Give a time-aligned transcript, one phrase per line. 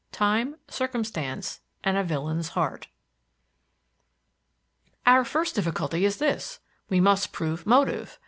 [0.05, 0.09] XIII.
[0.13, 2.87] TIME, CIRCUMSTANCE, AND A VILLAIN'S HEART
[5.05, 6.59] "Our first difficulty is this.
[6.89, 8.17] We must prove motive.